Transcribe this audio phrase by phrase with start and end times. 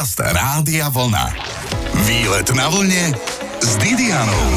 [0.00, 1.28] Podcast Rádia Vlna.
[2.08, 3.12] Výlet na vlne
[3.60, 4.48] s Didianou.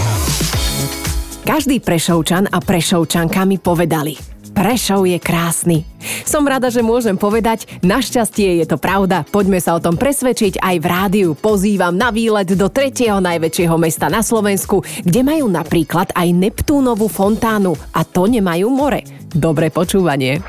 [1.44, 4.16] Každý Prešovčan a Prešovčanka mi povedali
[4.56, 5.84] Prešov je krásny.
[6.24, 9.28] Som rada, že môžem povedať, našťastie je to pravda.
[9.28, 11.30] Poďme sa o tom presvedčiť aj v rádiu.
[11.36, 17.76] Pozývam na výlet do tretieho najväčšieho mesta na Slovensku, kde majú napríklad aj Neptúnovú fontánu
[17.92, 19.04] a to nemajú more.
[19.28, 20.40] Dobré počúvanie.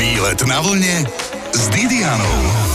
[0.00, 1.04] Výlet na vlne
[1.52, 2.65] s Didianou.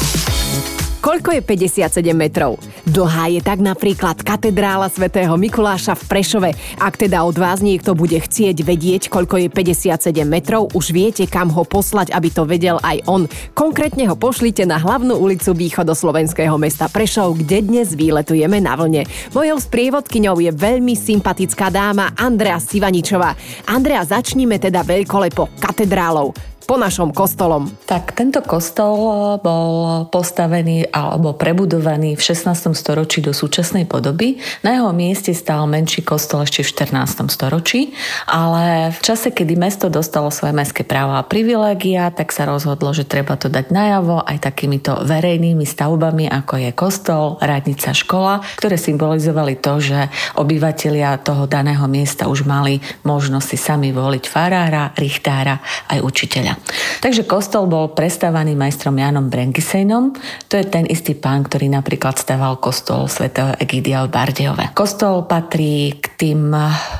[1.11, 2.55] Koľko je 57 metrov?
[2.87, 6.49] Dlhá je tak napríklad katedrála svätého Mikuláša v Prešove.
[6.79, 11.51] Ak teda od vás niekto bude chcieť vedieť, koľko je 57 metrov, už viete, kam
[11.51, 13.27] ho poslať, aby to vedel aj on.
[13.51, 19.03] Konkrétne ho pošlite na hlavnú ulicu východoslovenského mesta Prešov, kde dnes výletujeme na vlne.
[19.35, 23.35] Mojou sprievodkyňou je veľmi sympatická dáma Andrea Sivaničová.
[23.67, 27.69] Andrea, začníme teda veľkolepo katedrálou po našom kostolom.
[27.89, 32.71] Tak tento kostol bol postavený alebo prebudovaný v 16.
[32.77, 34.39] storočí do súčasnej podoby.
[34.63, 37.27] Na jeho mieste stál menší kostol ešte v 14.
[37.27, 37.91] storočí,
[38.29, 43.03] ale v čase, kedy mesto dostalo svoje mestské práva a privilégia, tak sa rozhodlo, že
[43.03, 49.57] treba to dať najavo aj takýmito verejnými stavbami, ako je kostol, radnica, škola, ktoré symbolizovali
[49.59, 49.99] to, že
[50.37, 55.59] obyvatelia toho daného miesta už mali možnosť si sami voliť farára, richtára
[55.91, 56.60] aj učiteľa.
[57.01, 60.13] Takže kostol bol prestávaný majstrom Janom Brengisejnom.
[60.47, 64.77] To je ten istý pán, ktorý napríklad staval kostol svätého Egidia v Bardejove.
[64.77, 66.53] Kostol patrí k tým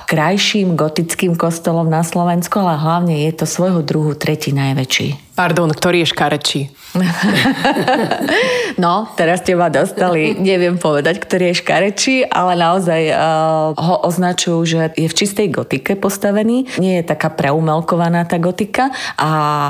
[0.09, 5.37] krajším gotickým kostolom na Slovensku, ale hlavne je to svojho druhu tretí najväčší.
[5.37, 6.61] Pardon, ktorý je škarečí?
[8.83, 10.35] no, teraz ste ma dostali.
[10.35, 15.95] Neviem povedať, ktorý je škarečí, ale naozaj uh, ho označujú, že je v čistej gotike
[15.95, 16.67] postavený.
[16.83, 19.29] Nie je taká preumelkovaná tá gotika a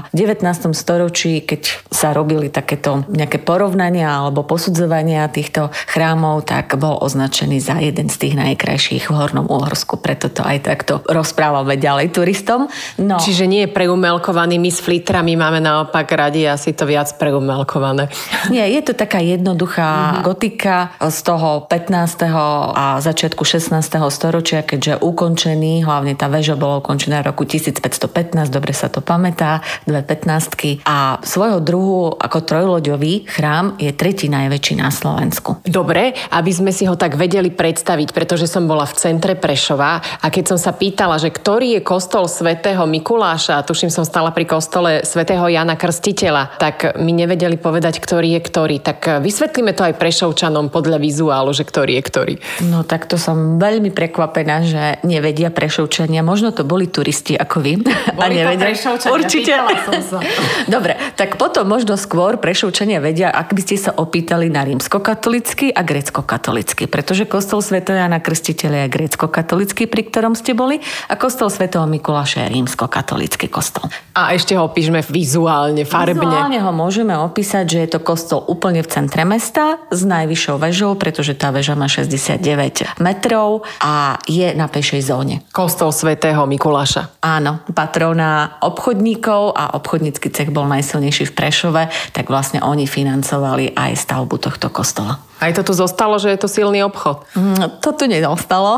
[0.10, 0.74] v 19.
[0.74, 1.62] storočí, keď
[1.94, 8.18] sa robili takéto nejaké porovnania alebo posudzovania týchto chrámov, tak bol označený za jeden z
[8.18, 10.02] tých najkrajších v Hornom Uhorsku.
[10.02, 12.66] Preto to aj takto rozprávame ďalej turistom.
[12.98, 13.22] No.
[13.22, 18.12] Čiže nie je preumelkovaný, my s flitrami máme naopak radi asi to viac preumelkované.
[18.54, 20.24] Nie, je to taká jednoduchá mm-hmm.
[20.24, 22.28] gotika z toho 15.
[22.76, 23.76] a začiatku 16.
[24.12, 29.64] storočia, keďže ukončený, hlavne tá väža bola ukončená v roku 1515, dobre sa to pamätá,
[29.88, 35.64] dve 15 a svojho druhu ako trojloďový chrám je tretí najväčší na Slovensku.
[35.66, 40.26] Dobre, aby sme si ho tak vedeli predstaviť, pretože som bola v centre Prešova a
[40.28, 44.92] keď som sa pýtala, že ktorý je kostol svätého Mikuláša, tuším som stala pri kostole
[45.08, 48.78] svätého Jana Krstiteľa, tak mi nevedeli povedať, ktorý je ktorý.
[48.80, 52.34] Tak vysvetlíme to aj prešovčanom podľa vizuálu, že ktorý je ktorý.
[52.70, 56.22] No tak to som veľmi prekvapená, že nevedia prešovčania.
[56.22, 57.74] Možno to boli turisti ako vy.
[58.18, 58.72] Boli a nevedia.
[59.10, 59.54] Určite.
[59.84, 60.18] Som sa.
[60.76, 65.82] Dobre, tak potom možno skôr prešovčania vedia, ak by ste sa opýtali na rímskokatolický a
[65.82, 67.82] grecko-katolický, pretože kostol Sv.
[67.84, 70.78] Jana Krstiteľa je grecko-katolický, pri ktorom ste boli,
[71.10, 71.68] a kostol Sv.
[71.72, 73.90] Mikuláša je rímsko-katolický kostol.
[74.14, 76.28] A ešte ho píšme vizuálne vizuálne, farbne.
[76.28, 80.92] Vizuálne ho môžeme opísať, že je to kostol úplne v centre mesta s najvyššou väžou,
[81.00, 85.40] pretože tá väža má 69 metrov a je na pešej zóne.
[85.56, 87.24] Kostol svätého Mikuláša.
[87.24, 93.96] Áno, patrona obchodníkov a obchodnícky cech bol najsilnejší v Prešove, tak vlastne oni financovali aj
[93.96, 95.31] stavbu tohto kostola.
[95.42, 97.26] Aj to tu zostalo, že je to silný obchod?
[97.34, 98.78] Mm, to tu nedostalo.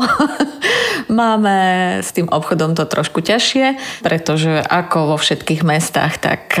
[1.12, 1.56] Máme
[2.00, 6.56] s tým obchodom to trošku ťažšie, pretože ako vo všetkých mestách, tak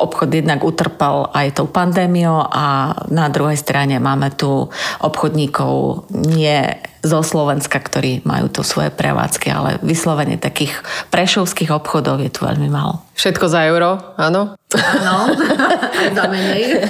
[0.00, 4.72] obchod jednak utrpal aj tou pandémiou a na druhej strane máme tu
[5.04, 6.72] obchodníkov nie
[7.06, 10.74] zo Slovenska, ktorí majú tu svoje prevádzky, ale vyslovene takých
[11.14, 13.06] prešovských obchodov je tu veľmi málo.
[13.16, 14.58] Všetko za euro, áno?
[14.76, 15.16] Áno,
[16.04, 16.84] aj za menej.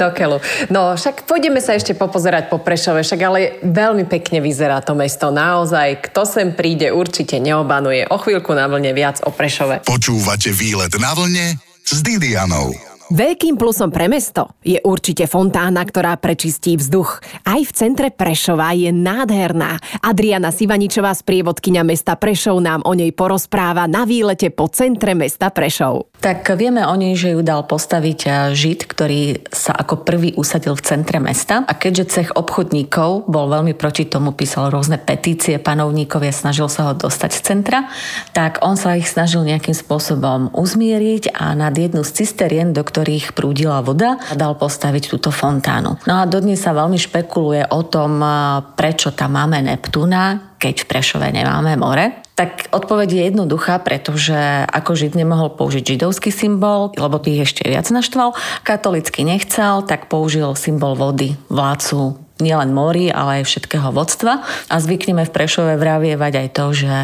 [0.00, 0.40] Do keľu.
[0.72, 5.28] No však pôjdeme sa ešte popozerať po Prešove, však ale veľmi pekne vyzerá to mesto.
[5.28, 8.08] Naozaj, kto sem príde, určite neobanuje.
[8.08, 9.84] O chvíľku na vlne viac o Prešove.
[9.84, 12.95] Počúvate výlet na vlne s Didianou.
[13.06, 17.22] Veľkým plusom pre mesto je určite fontána, ktorá prečistí vzduch.
[17.46, 19.78] Aj v centre Prešova je nádherná.
[20.02, 25.54] Adriana Sivaničová z prievodkyňa mesta Prešov nám o nej porozpráva na výlete po centre mesta
[25.54, 26.18] Prešov.
[26.18, 29.20] Tak vieme o nej, že ju dal postaviť eh, Žid, ktorý
[29.54, 34.34] sa ako prvý usadil v centre mesta a keďže cech obchodníkov bol veľmi proti tomu,
[34.34, 37.86] písal rôzne petície panovníkovia, snažil sa ho dostať z centra,
[38.34, 43.36] tak on sa ich snažil nejakým spôsobom uzmieriť a nad jednu z cisterien, do ktorých
[43.36, 46.00] prúdila voda a dal postaviť túto fontánu.
[46.08, 48.24] No a dodnes sa veľmi špekuluje o tom,
[48.72, 52.24] prečo tam máme Neptúna, keď v Prešove nemáme more.
[52.32, 54.36] Tak odpoveď je jednoduchá, pretože
[54.72, 58.32] ako Žid nemohol použiť židovský symbol, lebo ich ešte viac naštval,
[58.64, 64.44] katolicky nechcel, tak použil symbol vody, vlácu nielen mori, ale aj všetkého vodstva.
[64.68, 66.94] A zvykneme v Prešove vravievať aj to, že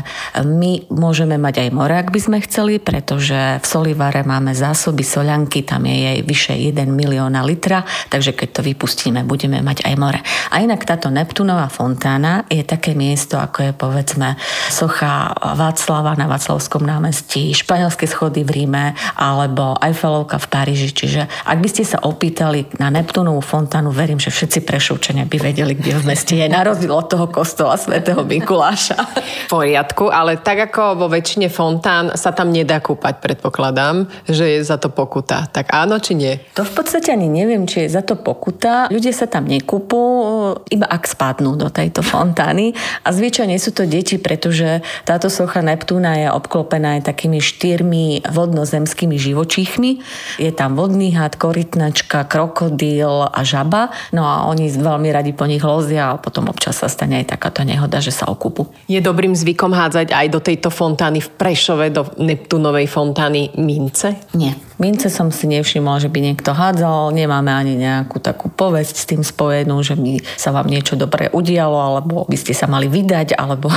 [0.45, 5.65] my môžeme mať aj more, ak by sme chceli, pretože v Solivare máme zásoby soľanky,
[5.65, 10.21] tam je jej vyše 1 milióna litra, takže keď to vypustíme, budeme mať aj more.
[10.53, 14.37] A inak táto Neptunová fontána je také miesto, ako je povedzme
[14.69, 20.93] socha Václava na Václavskom námestí, španielské schody v Ríme alebo Eiffelovka v Paríži.
[20.93, 25.73] Čiže ak by ste sa opýtali na Neptunovú fontánu, verím, že všetci Prešovčania by vedeli,
[25.77, 28.99] kde v meste je, na rozdiel od toho kostola svätého Mikuláša.
[29.47, 34.61] V poriadku, ale tak ako vo väčšine fontán sa tam nedá kúpať, predpokladám, že je
[34.67, 35.47] za to pokuta.
[35.47, 36.35] Tak áno či nie?
[36.59, 38.91] To v podstate ani neviem, či je za to pokuta.
[38.91, 40.01] Ľudia sa tam nekúpú,
[40.73, 42.75] iba ak spadnú do tejto fontány.
[43.07, 49.15] A zvyčajne sú to deti, pretože táto socha Neptúna je obklopená aj takými štyrmi vodnozemskými
[49.21, 49.91] živočíchmi.
[50.43, 53.93] Je tam vodný had, korytnačka, krokodíl a žaba.
[54.11, 57.63] No a oni veľmi radi po nich lozia a potom občas sa stane aj takáto
[57.63, 58.67] nehoda, že sa okupu.
[58.89, 64.17] Je dobrým zvykom hádzať aj do tejto fontány v Prešove, do Neptunovej fontány mince?
[64.33, 64.57] Nie.
[64.83, 69.23] Mince som si nevšimla, že by niekto hádzal, nemáme ani nejakú takú povesť s tým
[69.23, 73.71] spojenú, že by sa vám niečo dobré udialo, alebo by ste sa mali vydať, alebo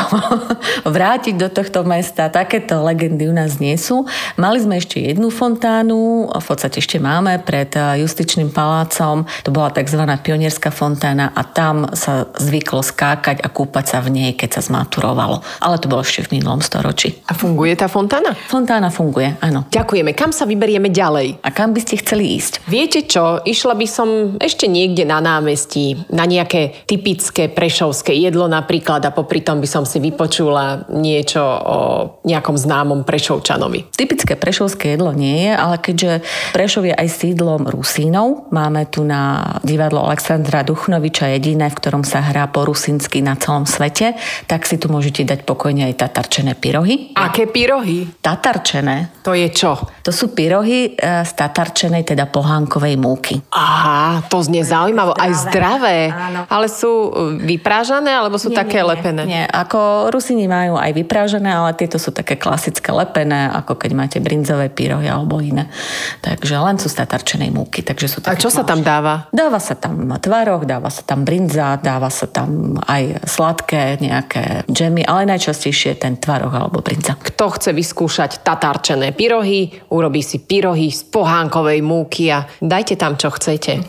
[0.97, 2.33] vrátiť do tohto mesta.
[2.33, 4.09] Takéto legendy u nás nie sú.
[4.41, 7.69] Mali sme ešte jednu fontánu, v podstate ešte máme pred
[8.01, 9.29] justičným palácom.
[9.45, 10.01] To bola tzv.
[10.01, 15.45] pionierská fontána a tam sa zvyklo skákať a kúpať sa v nej, keď sa zmaturovalo.
[15.61, 17.21] Ale to bolo ešte v minulom storočí.
[17.29, 18.33] A funguje tá fontána?
[18.49, 19.69] Fontána funguje, áno.
[19.69, 20.17] Ďakujeme.
[20.17, 21.43] Kam sa vyberieme ďalej.
[21.43, 22.63] A kam by ste chceli ísť?
[22.71, 29.03] Viete čo, išla by som ešte niekde na námestí, na nejaké typické prešovské jedlo napríklad
[29.03, 31.79] a popri tom by som si vypočula niečo o
[32.23, 33.91] nejakom známom prešovčanovi.
[33.91, 39.55] Typické prešovské jedlo nie je, ale keďže Prešov je aj sídlom Rusínov, máme tu na
[39.65, 44.13] divadlo Alexandra Duchnoviča jediné, v ktorom sa hrá po rusinsky na celom svete,
[44.45, 47.15] tak si tu môžete dať pokojne aj tatarčené pyrohy.
[47.17, 48.07] Aké pyrohy?
[48.21, 49.25] Tatarčené.
[49.25, 49.77] To je čo?
[50.05, 53.41] To sú pyrohy E, z tatarčenej, teda pohánkovej múky.
[53.49, 55.17] Aha, to znie zaujímavé.
[55.17, 56.13] Aj zdravé.
[56.13, 56.45] Áno.
[56.45, 57.09] Ale sú
[57.41, 59.21] vyprážané, alebo sú nie, také nie, lepené?
[59.25, 64.17] Nie, ako Rusini majú aj vyprážané, ale tieto sú také klasické lepené, ako keď máte
[64.21, 65.67] brinzové pyrohy alebo iné.
[66.21, 67.81] Takže len sú z tatarčenej múky.
[67.81, 69.27] Takže sú A čo sa tam dáva?
[69.33, 75.07] Dáva sa tam tvaroh, dáva sa tam brinza, dáva sa tam aj sladké nejaké džemy,
[75.07, 77.17] ale najčastejšie ten tvaroh alebo brinza.
[77.17, 83.15] Kto chce vyskúšať tatarčené pyrohy, urobí si pyrohy rohy z pohánkovej múky a dajte tam,
[83.15, 83.79] čo chcete.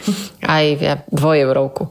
[0.46, 1.90] Aj dvojeurovku.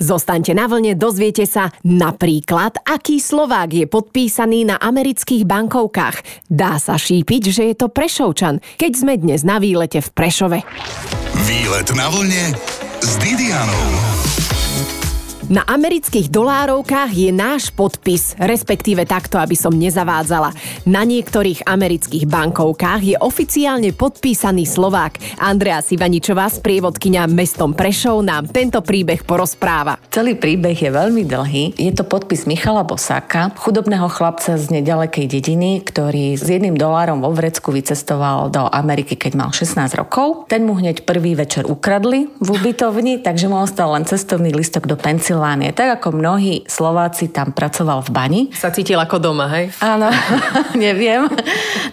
[0.00, 6.48] Zostaňte na vlne, dozviete sa napríklad, aký Slovák je podpísaný na amerických bankovkách.
[6.48, 10.58] Dá sa šípiť, že je to Prešovčan, keď sme dnes na výlete v Prešove.
[11.44, 12.56] Výlet na vlne
[13.04, 14.29] s Didianou.
[15.50, 20.54] Na amerických dolárovkách je náš podpis, respektíve takto, aby som nezavádzala.
[20.86, 25.18] Na niektorých amerických bankovkách je oficiálne podpísaný Slovák.
[25.42, 29.98] Andrea Sivaničová, sprievodkynia mestom Prešov, nám tento príbeh porozpráva.
[30.14, 31.74] Celý príbeh je veľmi dlhý.
[31.74, 37.34] Je to podpis Michala Bosáka, chudobného chlapca z nedalekej dediny, ktorý s jedným dolárom vo
[37.34, 40.46] vrecku vycestoval do Ameriky, keď mal 16 rokov.
[40.46, 44.94] Ten mu hneď prvý večer ukradli v ubytovni, takže mu ostal len cestovný listok do
[44.94, 45.72] Pensylvánie Milánie.
[45.72, 48.40] Tak ako mnohí Slováci tam pracoval v bani.
[48.52, 49.72] Sa cítil ako doma, hej?
[49.80, 50.12] Áno,
[50.76, 51.32] neviem.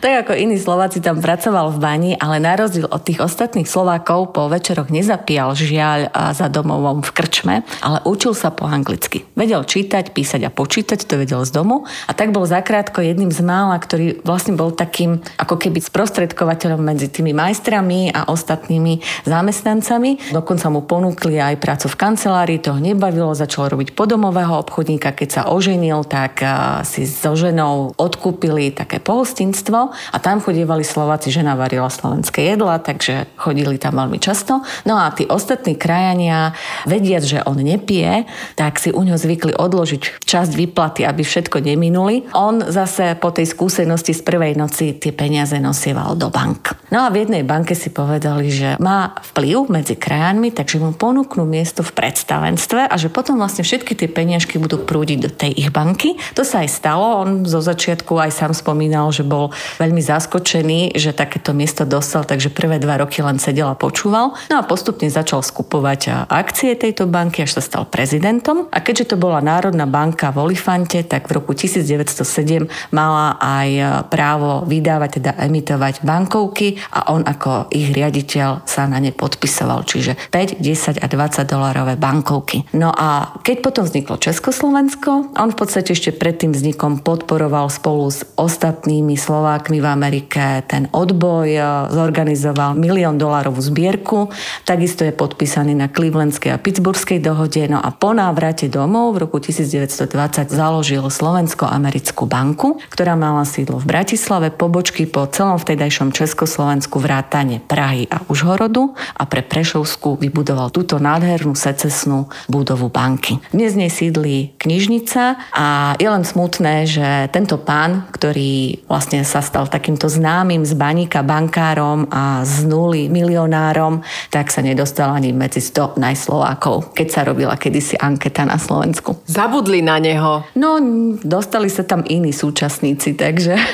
[0.03, 4.35] tak ako iní Slováci tam pracoval v bani, ale na rozdiel od tých ostatných Slovákov
[4.35, 9.23] po večeroch nezapíjal žiaľ za domovom v krčme, ale učil sa po anglicky.
[9.39, 13.47] Vedel čítať, písať a počítať, to vedel z domu a tak bol zakrátko jedným z
[13.47, 20.35] mála, ktorý vlastne bol takým ako keby sprostredkovateľom medzi tými majstrami a ostatnými zamestnancami.
[20.35, 25.13] Dokonca mu ponúkli aj prácu v kancelárii, to ho nebavilo, začal robiť podomového obchodníka.
[25.13, 26.41] Keď sa oženil, tak
[26.81, 33.29] si so ženou odkúpili také pohostinstvo a tam chodievali Slováci, žena varila slovenské jedla, takže
[33.37, 34.65] chodili tam veľmi často.
[34.89, 36.57] No a tí ostatní krajania,
[36.89, 38.25] vediac, že on nepije,
[38.57, 42.25] tak si u ňo zvykli odložiť časť výplaty, aby všetko neminuli.
[42.33, 46.73] On zase po tej skúsenosti z prvej noci tie peniaze nosieval do bank.
[46.89, 51.43] No a v jednej banke si povedali, že má vplyv medzi krajami, takže mu ponúknú
[51.43, 55.73] miesto v predstavenstve a že potom vlastne všetky tie peniažky budú prúdiť do tej ich
[55.73, 56.13] banky.
[56.37, 57.25] To sa aj stalo.
[57.25, 59.49] On zo začiatku aj sám spomínal, že bol
[59.81, 64.37] veľmi zaskočený, že takéto miesto dostal, takže prvé dva roky len sedel a počúval.
[64.53, 68.69] No a postupne začal skupovať akcie tejto banky, až sa stal prezidentom.
[68.69, 73.69] A keďže to bola Národná banka v Olifante, tak v roku 1907 mala aj
[74.13, 80.13] právo vydávať, teda emitovať bankovky a on ako ich riaditeľ sa na ne podpisoval, čiže
[80.29, 82.67] 5, 10 a 20 dolarové bankovky.
[82.75, 83.06] No a
[83.41, 89.15] keď potom vzniklo Československo, on v podstate ešte pred tým vznikom podporoval spolu s ostatnými
[89.15, 91.61] Slovákmi v Amerike ten odboj, e,
[91.93, 94.29] zorganizoval milión dolárovú zbierku,
[94.67, 99.39] takisto je podpísaný na Clevelandskej a Pittsburghskej dohode, no a po návrate domov v roku
[99.39, 107.63] 1920 založil Slovensko-americkú banku, ktorá mala sídlo v Bratislave, pobočky po celom vtedajšom Československu vrátane
[107.63, 108.93] Prahy a Užhorodu.
[109.17, 113.37] A pre Prešovsku vybudoval túto nádhernú secesnú budovu banky.
[113.53, 119.69] Dnes nej sídli knižnica a je len smutné, že tento pán, ktorý vlastne sa stal
[119.69, 124.01] takýmto známym z baníka bankárom a z nuly milionárom,
[124.33, 129.21] tak sa nedostal ani medzi 100 najslovákov, keď sa robila kedysi anketa na Slovensku.
[129.29, 130.41] Zabudli na neho.
[130.57, 130.81] No,
[131.21, 133.53] dostali sa tam iní súčasníci, takže...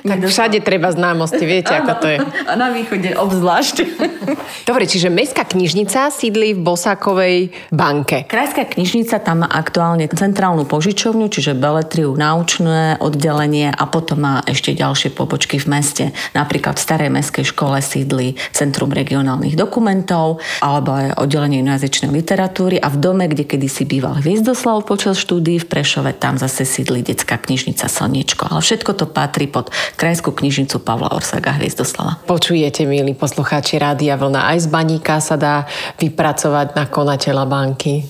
[0.00, 2.18] Tak všade treba známosti, viete, ako to je.
[2.48, 3.84] A na východe obzvlášť.
[4.64, 8.24] Dobre, čiže Mestská knižnica sídli v Bosákovej banke.
[8.24, 14.76] Krajská knižnica tam má aktuálne centrálnu požičovňu, čiže beletriu, naučné oddelenie a potom má ešte
[14.76, 16.04] ďalšie pobočky v meste.
[16.38, 22.86] Napríklad v Starej mestskej škole sídli Centrum regionálnych dokumentov alebo aj oddelenie jazyčnej literatúry a
[22.92, 27.88] v dome, kde kedysi býval Hviezdoslav počas štúdií v Prešove, tam zase sídli detská knižnica
[27.88, 28.46] Slniečko.
[28.52, 32.20] Ale všetko to patrí pod Krajskú knižnicu Pavla Orsaga Hviezdoslava.
[32.28, 35.64] Počujete, milí poslucháči Rádia Vlna, aj z baníka sa dá
[35.96, 38.04] vypracovať na konateľa banky.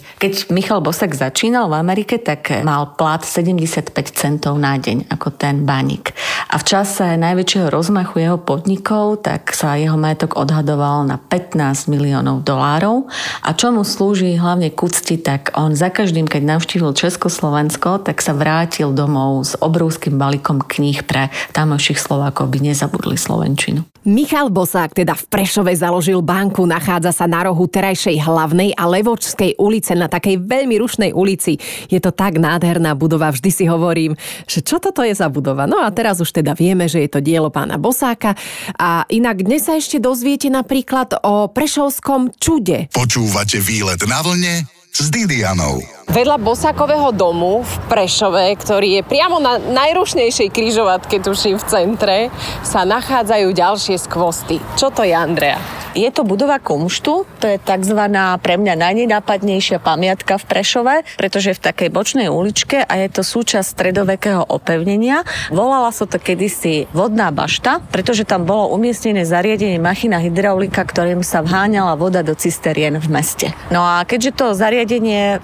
[0.50, 6.10] Michal Bosak začínal v Amerike, tak mal plat 75 centov na deň ako ten baník.
[6.50, 12.42] A v čase najväčšieho rozmachu jeho podnikov, tak sa jeho majetok odhadoval na 15 miliónov
[12.42, 13.06] dolárov.
[13.46, 18.18] A čo mu slúži hlavne k úcti, tak on za každým, keď navštívil Československo, tak
[18.18, 23.86] sa vrátil domov s obrovským balíkom kníh pre tamojších Slovákov, by nezabudli Slovenčinu.
[24.02, 29.60] Michal Bosák teda v Prešove založil banku, nachádza sa na rohu terajšej hlavnej a Levočskej
[29.60, 31.60] ulice na takej veľmi rušnej ulici.
[31.92, 34.16] Je to tak nádherná budova, vždy si hovorím,
[34.48, 35.68] že čo toto je za budova.
[35.68, 38.34] No a teraz už teda vieme, že je to dielo pána Bosáka.
[38.80, 42.88] A inak dnes sa ešte dozviete napríklad o Prešovskom čude.
[42.90, 45.78] Počúvate výlet na vlne s Didianou.
[46.10, 52.16] Vedľa Bosákového domu v Prešove, ktorý je priamo na najrušnejšej kryžovatke, tuším v centre,
[52.66, 54.58] sa nachádzajú ďalšie skvosty.
[54.74, 55.62] Čo to je, Andrea?
[55.90, 57.98] Je to budova Kumštu, to je tzv.
[58.42, 63.22] pre mňa najnenápadnejšia pamiatka v Prešove, pretože je v takej bočnej uličke a je to
[63.26, 65.26] súčasť stredovekého opevnenia.
[65.50, 71.42] Volala sa to kedysi vodná bašta, pretože tam bolo umiestnené zariadenie machina hydraulika, ktorým sa
[71.42, 73.46] vháňala voda do cisterien v meste.
[73.74, 74.79] No a keďže to zariadenie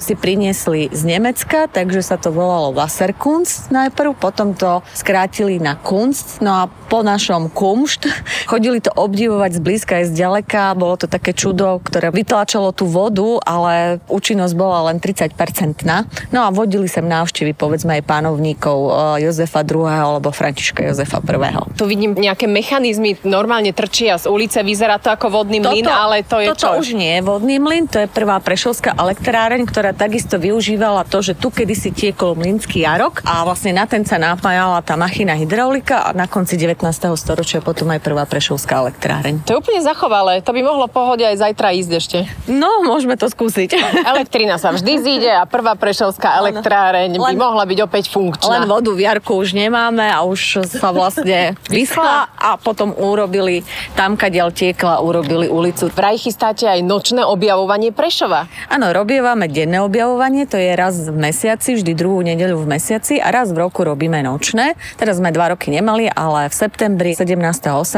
[0.00, 6.40] si priniesli z Nemecka, takže sa to volalo Wasserkunst najprv, potom to skrátili na Kunst,
[6.40, 8.08] no a po našom Kumšt
[8.50, 13.36] chodili to obdivovať zblízka aj z ďaleka, bolo to také čudo, ktoré vytlačalo tú vodu,
[13.44, 16.08] ale účinnosť bola len 30-percentná.
[16.32, 19.84] No a vodili sem návštevy, povedzme aj pánovníkov eh, Jozefa II.
[19.84, 21.76] alebo Františka Jozefa I.
[21.76, 26.40] Tu vidím nejaké mechanizmy, normálne trčia z ulice, vyzerá to ako vodný mlyn, ale to
[26.40, 26.80] je toto čo?
[26.80, 31.34] už nie je vodný mlyn, to je prvá prešovská elektráreň, ktorá takisto využívala to, že
[31.34, 36.14] tu kedysi tiekol mlynský jarok a vlastne na ten sa napájala tá machina hydraulika a
[36.14, 36.86] na konci 19.
[37.18, 39.42] storočia potom aj prvá prešovská elektráreň.
[39.50, 42.18] To je úplne zachovalé, to by mohlo pohode aj zajtra ísť ešte.
[42.46, 43.74] No, môžeme to skúsiť.
[44.14, 48.62] Elektrina sa vždy zíde a prvá prešovská elektráreň by Len- mohla byť opäť funkčná.
[48.62, 53.66] Len vodu v Jarku už nemáme a už sa vlastne vyschla a potom urobili,
[53.98, 55.90] tam kadiaľ tiekla, urobili ulicu.
[55.90, 58.46] Vraj chystáte aj nočné objavovanie Prešova.
[58.70, 63.32] Áno, robievame denné objavovanie, to je raz v mesiaci, vždy druhú nedeľu v mesiaci a
[63.32, 64.76] raz v roku robíme nočné.
[65.00, 67.32] Teraz sme dva roky nemali, ale v septembri 17.
[67.64, 67.96] a 18.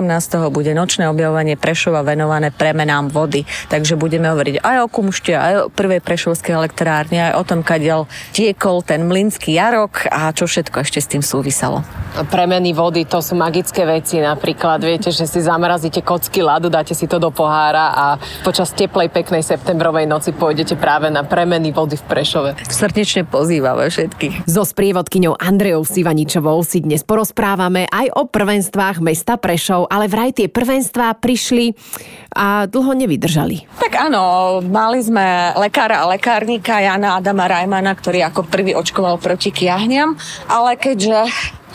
[0.55, 3.43] bude nočné objavovanie Prešova venované premenám vody.
[3.67, 8.07] Takže budeme hovoriť aj o Kumšte, aj o prvej Prešovskej elektrárne, aj o tom, kadiaľ
[8.31, 11.83] tiekol ten mlynský jarok a čo všetko ešte s tým súviselo.
[12.31, 14.23] Premeny vody, to sú magické veci.
[14.23, 18.07] Napríklad, viete, že si zamrazíte kocky ľadu, dáte si to do pohára a
[18.47, 22.51] počas teplej, peknej septembrovej noci pôjdete práve na premeny vody v Prešove.
[22.69, 24.49] Srdečne pozývame všetkých.
[24.49, 30.47] So sprievodkyňou Andreou Sivaničovou si dnes porozprávame aj o prvenstvách mesta Prešov, ale vraj tie
[30.47, 31.75] prvenstvá prišli
[32.37, 33.69] a dlho nevydržali.
[33.81, 39.51] Tak áno, mali sme lekára a lekárnika Jana Adama Rajmana, ktorý ako prvý očkoval proti
[39.51, 40.15] kiahňam,
[40.49, 41.29] ale keďže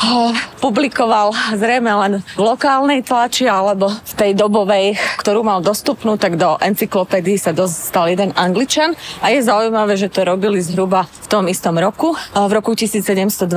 [0.04, 6.36] ho publikoval zrejme len v lokálnej tlači alebo v tej dobovej, ktorú mal dostupnú, tak
[6.36, 11.48] do encyklopédii sa dostal jeden angličan a je zaujímavé, že to robili zhruba v tom
[11.48, 13.48] istom roku, v roku 1721.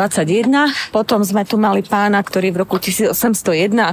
[0.94, 3.14] Potom sme tu mali pána, ktorý v roku 1801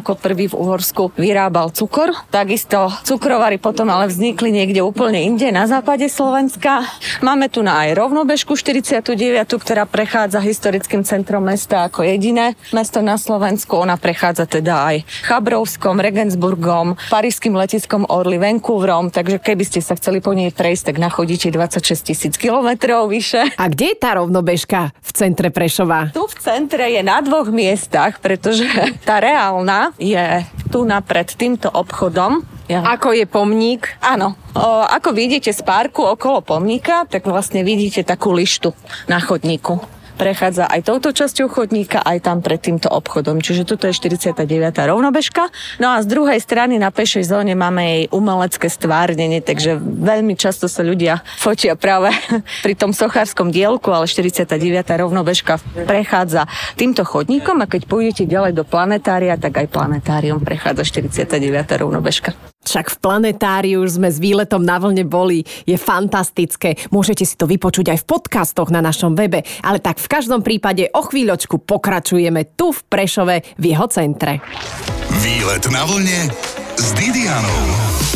[0.03, 2.13] ako prvý v Uhorsku vyrábal cukor.
[2.29, 6.86] Takisto cukrovary potom ale vznikli niekde úplne inde na západe Slovenska.
[7.25, 9.13] Máme tu na aj rovnobežku 49,
[9.57, 13.79] ktorá prechádza historickým centrom mesta ako jediná iné mesto na Slovensku.
[13.79, 20.19] Ona prechádza teda aj Chabrovskom, Regensburgom, parížským letiskom Orly, Vancouverom, takže keby ste sa chceli
[20.19, 23.47] po nej prejsť, tak nachodíte 26 tisíc kilometrov vyše.
[23.55, 26.12] A kde je tá rovnobežka v centre Prešova?
[26.12, 28.67] Tu v centre je na dvoch miestach, pretože
[29.07, 32.79] tá reálna je tu napred týmto obchodom, ja.
[32.95, 33.91] Ako je pomník?
[34.00, 34.39] Áno.
[34.55, 38.71] O, ako vidíte z parku okolo pomníka, tak vlastne vidíte takú lištu
[39.12, 39.83] na chodníku
[40.15, 43.41] prechádza aj touto časťou chodníka, aj tam pred týmto obchodom.
[43.41, 44.46] Čiže toto je 49.
[44.74, 45.50] rovnobežka.
[45.82, 50.70] No a z druhej strany na pešej zóne máme jej umelecké stvárnenie, takže veľmi často
[50.70, 52.13] sa ľudia fotia práve
[52.65, 54.48] pri tom sochárskom dielku, ale 49.
[54.86, 55.58] rovnobežka
[55.89, 56.46] prechádza
[56.77, 61.34] týmto chodníkom a keď pôjdete ďalej do planetária, tak aj planetárium prechádza 49.
[61.82, 62.52] rovnobežka.
[62.63, 65.43] Však v planetáriu už sme s výletom na vlne boli.
[65.67, 66.79] Je fantastické.
[66.89, 69.43] Môžete si to vypočuť aj v podcastoch na našom webe.
[69.62, 74.39] Ale tak v každom prípade o chvíľočku pokračujeme tu v Prešove v jeho centre.
[75.20, 76.32] Výlet na vlne
[76.79, 78.12] s Didianou.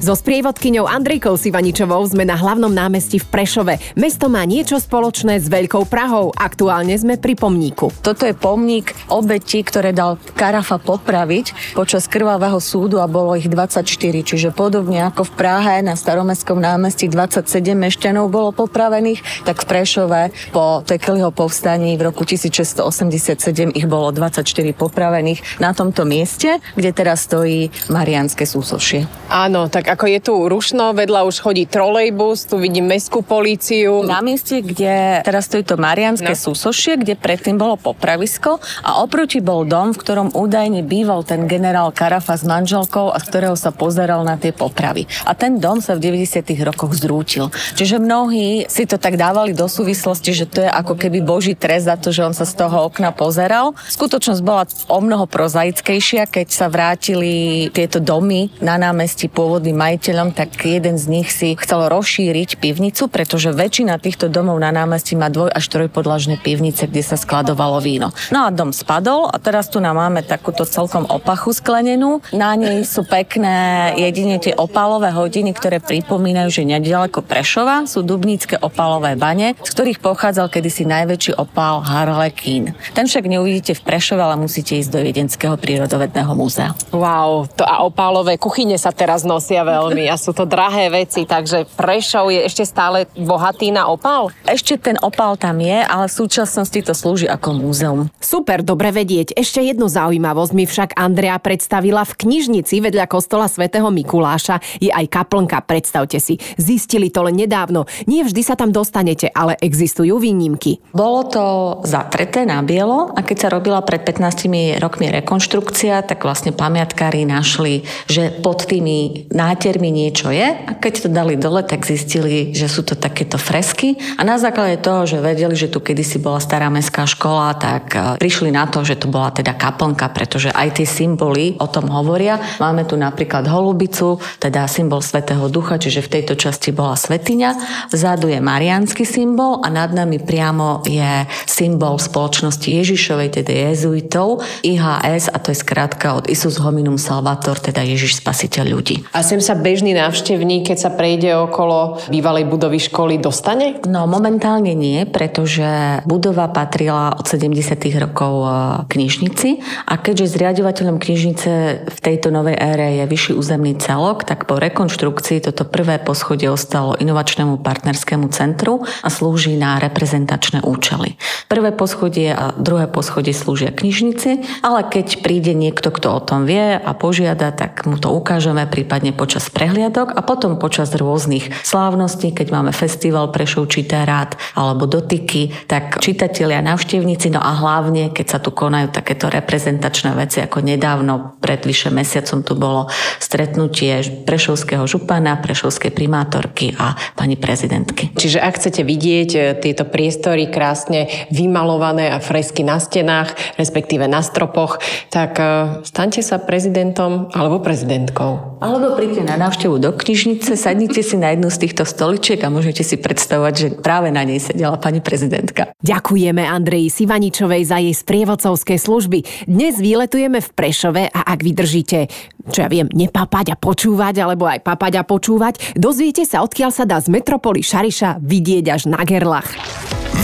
[0.00, 3.76] So sprievodkyňou Andrejkou Sivaničovou sme na hlavnom námestí v Prešove.
[4.00, 6.32] Mesto má niečo spoločné s Veľkou Prahou.
[6.32, 7.92] Aktuálne sme pri pomníku.
[8.00, 13.84] Toto je pomník obeti, ktoré dal Karafa popraviť počas krvavého súdu a bolo ich 24.
[14.24, 20.20] Čiže podobne ako v Prahe na staromestskom námestí 27 mešťanov bolo popravených, tak v Prešove
[20.48, 27.28] po Tekeliho povstaní v roku 1687 ich bolo 24 popravených na tomto mieste, kde teraz
[27.28, 29.04] stojí Marianské súsošie.
[29.28, 34.06] Áno, tak ako je tu rušno, vedľa už chodí trolejbus, tu vidím mestskú políciu.
[34.06, 36.38] Na mieste, kde teraz stojí to Marianské no.
[36.38, 41.90] súsošie, kde predtým bolo popravisko a oproti bol dom, v ktorom údajne býval ten generál
[41.90, 45.10] Karafa s manželkou a z ktorého sa pozeral na tie popravy.
[45.26, 46.38] A ten dom sa v 90.
[46.62, 47.50] rokoch zrútil.
[47.74, 51.90] Čiže mnohí si to tak dávali do súvislosti, že to je ako keby boží trest
[51.90, 53.74] za to, že on sa z toho okna pozeral.
[53.90, 60.52] Skutočnosť bola o mnoho prozaickejšia, keď sa vrátili tieto domy na námestí pôvodným majiteľom, tak
[60.60, 65.48] jeden z nich si chcel rozšíriť pivnicu, pretože väčšina týchto domov na námestí má dvoj
[65.48, 68.12] až trojpodlažné pivnice, kde sa skladovalo víno.
[68.28, 72.20] No a dom spadol a teraz tu nám máme takúto celkom opachu sklenenú.
[72.36, 78.60] Na nej sú pekné jedine tie opálové hodiny, ktoré pripomínajú, že nedaleko Prešova sú dubnícke
[78.60, 82.76] opálové bane, z ktorých pochádzal kedysi najväčší opál Harlekín.
[82.92, 86.74] Ten však neuvidíte v Prešove, ale musíte ísť do Viedenského prírodovedného múzea.
[86.92, 91.70] Wow, to a opálové kuchyne sa teraz nosia veľmi a sú to drahé veci, takže
[91.78, 94.34] Prešov je ešte stále bohatý na opal?
[94.44, 98.00] Ešte ten opal tam je, ale v súčasnosti to slúži ako múzeum.
[98.18, 99.38] Super, dobre vedieť.
[99.38, 104.58] Ešte jednu zaujímavosť mi však Andrea predstavila v knižnici vedľa kostola svätého Mikuláša.
[104.82, 106.42] Je aj kaplnka, predstavte si.
[106.58, 107.86] Zistili to len nedávno.
[108.10, 110.82] Nie vždy sa tam dostanete, ale existujú výnimky.
[110.90, 111.44] Bolo to
[111.86, 117.86] zatreté na bielo a keď sa robila pred 15 rokmi rekonštrukcia, tak vlastne pamiatkári našli,
[118.10, 122.80] že pod tými nátermi niečo je a keď to dali dole, tak zistili, že sú
[122.80, 127.04] to takéto fresky a na základe toho, že vedeli, že tu kedysi bola stará mestská
[127.04, 131.60] škola, tak e, prišli na to, že to bola teda kaplnka, pretože aj tie symboly
[131.60, 132.40] o tom hovoria.
[132.56, 137.50] Máme tu napríklad holubicu, teda symbol Svetého Ducha, čiže v tejto časti bola svetiňa.
[137.92, 145.28] Vzadu je mariánsky symbol a nad nami priamo je symbol spoločnosti Ježišovej, teda jezuitov, IHS,
[145.28, 148.96] a to je skrátka od Isus Hominum Salvator, teda Ježiš Spasiteľ ľudí.
[149.12, 153.78] A sem sa bežný návštevník, keď sa prejde okolo bývalej budovy školy, dostane?
[153.86, 157.54] No momentálne nie, pretože budova patrila od 70.
[158.02, 158.48] rokov e,
[158.90, 159.48] knižnici
[159.86, 161.50] a keďže zriadovateľom knižnice
[161.86, 166.98] v tejto novej ére je vyšší územný celok, tak po rekonštrukcii toto prvé poschodie ostalo
[166.98, 171.14] inovačnému partnerskému centru a slúži na reprezentačné účely.
[171.46, 176.76] Prvé poschodie a druhé poschodie slúžia knižnici, ale keď príde niekto, kto o tom vie
[176.76, 182.52] a požiada, tak mu to ukážeme prípadne počas prehliadok a potom počas rôznych slávností, keď
[182.52, 188.38] máme festival Prešov číta rád alebo dotyky, tak čitatelia, návštevníci, no a hlavne, keď sa
[188.42, 192.90] tu konajú takéto reprezentačné veci, ako nedávno pred vyše mesiacom tu bolo
[193.22, 198.10] stretnutie Prešovského župana, Prešovskej primátorky a pani prezidentky.
[198.18, 204.24] Čiže ak chcete vidieť e, tieto priestory krásne vymalované a fresky na stenách, respektíve na
[204.24, 205.44] stropoch, tak e,
[205.86, 208.58] staňte sa prezidentom alebo prezidentkou.
[208.58, 212.82] Alebo príďte na návštevu do knižnice, sadnite si na jednu z týchto stoličiek a môžete
[212.82, 215.72] si predstavovať, že práve na nej sedela pani prezidentka.
[215.80, 219.48] Ďakujeme Andreji Sivaničovej za jej sprievodcovské služby.
[219.48, 222.08] Dnes výletujeme v Prešove a ak vydržíte,
[222.48, 226.84] čo ja viem, nepapať a počúvať, alebo aj papať a počúvať, dozviete sa, odkiaľ sa
[226.88, 229.48] dá z metropoly Šariša vidieť až na Gerlach.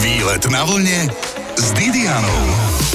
[0.00, 1.08] Výlet na vlne
[1.56, 2.85] s Didianou.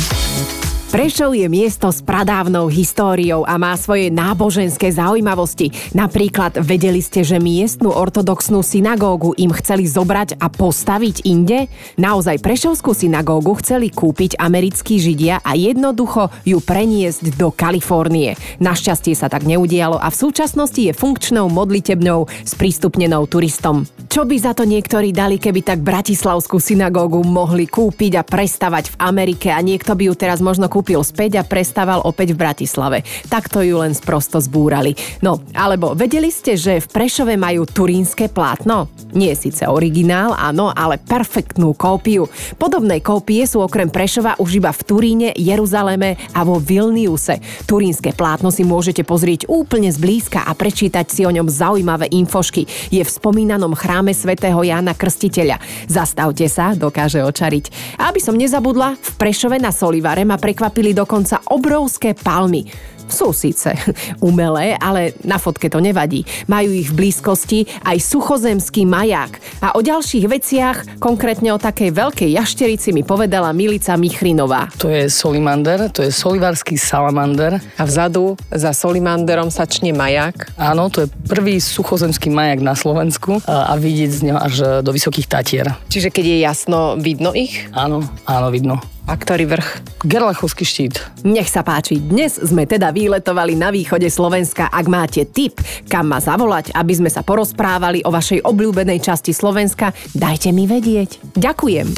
[0.91, 5.71] Prešov je miesto s pradávnou históriou a má svoje náboženské zaujímavosti.
[5.95, 11.71] Napríklad vedeli ste, že miestnu ortodoxnú synagógu im chceli zobrať a postaviť inde?
[11.95, 18.36] Naozaj Prešovskú synagógu chceli kúpiť americkí židia a jednoducho ju preniesť do Kalifornie.
[18.60, 23.88] Našťastie sa tak neudialo a v súčasnosti je funkčnou modlitebnou sprístupnenou turistom.
[24.12, 28.99] Čo by za to niektorí dali, keby tak Bratislavskú synagógu mohli kúpiť a prestavať v
[29.08, 33.06] Amerike a niekto by ju teraz možno kúpil kúpil späť a prestával opäť v Bratislave.
[33.30, 34.98] Takto ju len sprosto zbúrali.
[35.22, 38.89] No, alebo vedeli ste, že v Prešove majú turínske plátno?
[39.13, 42.26] Nie síce originál, áno, ale perfektnú kópiu.
[42.58, 47.38] Podobné kópie sú okrem Prešova už iba v Turíne, Jeruzaleme a vo Vilniuse.
[47.70, 52.65] Turínske plátno si môžete pozrieť úplne zblízka a prečítať si o ňom zaujímavé infošky.
[52.89, 55.62] Je v spomínanom chráme svätého Jána Krstiteľa.
[55.86, 58.00] Zastavte sa, dokáže očariť.
[58.02, 62.63] Aby som nezabudla, v Prešove na Solivare ma prekvapilo prekvapili dokonca obrovské palmy.
[63.12, 63.75] Sú síce
[64.23, 66.23] umelé, ale na fotke to nevadí.
[66.47, 69.36] Majú ich v blízkosti aj suchozemský maják.
[69.60, 74.71] A o ďalších veciach, konkrétne o takej veľkej jašterici mi povedala Milica Michrinová.
[74.79, 77.60] To je solimander, to je solivarský salamander.
[77.75, 80.55] A vzadu za solimanderom sačne maják?
[80.55, 84.95] Áno, to je prvý suchozemský maják na Slovensku a, a vidieť z neho až do
[84.95, 85.67] Vysokých Tatier.
[85.91, 87.67] Čiže keď je jasno, vidno ich?
[87.75, 88.79] Áno, áno, vidno.
[89.12, 89.69] A ktorý vrch?
[90.08, 90.95] Gerlachovský štít.
[91.28, 94.71] Nech sa páči, dnes sme teda výletovali na východe Slovenska.
[94.71, 95.60] Ak máte tip,
[95.91, 101.36] kam ma zavolať, aby sme sa porozprávali o vašej obľúbenej časti Slovenska, dajte mi vedieť.
[101.36, 101.91] Ďakujem.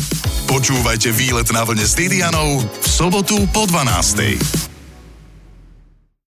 [0.50, 4.73] Počúvajte výlet na vlne s Didianou v sobotu po 12.